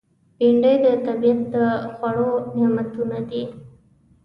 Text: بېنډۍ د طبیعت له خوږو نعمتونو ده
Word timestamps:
بېنډۍ 0.37 0.75
د 0.83 0.85
طبیعت 1.05 1.41
له 1.53 1.65
خوږو 1.95 2.31
نعمتونو 2.55 3.19
ده 3.29 3.41